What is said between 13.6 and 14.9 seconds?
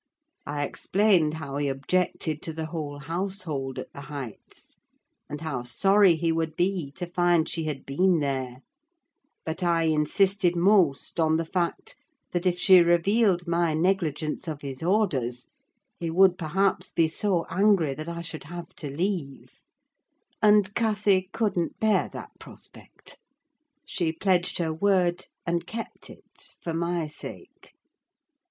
negligence of his